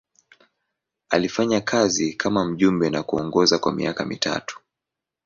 Alifanya 1.09 1.61
kazi 1.61 2.13
kama 2.13 2.45
mjumbe 2.45 2.89
na 2.89 3.03
kuongoza 3.03 3.59
kwa 3.59 3.73
miaka 3.73 4.05
mitatu. 4.05 4.59